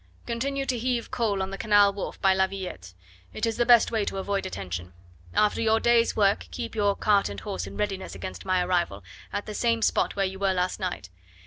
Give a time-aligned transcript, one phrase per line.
[0.25, 2.95] "Continue to heave coal on the canal wharf by La Villette;
[3.33, 4.93] it is the best way to avoid attention.
[5.35, 9.45] After your day's work keep your cart and horse in readiness against my arrival, at
[9.45, 11.09] the same spot where you were last night.